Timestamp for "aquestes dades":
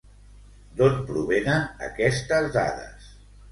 1.91-3.15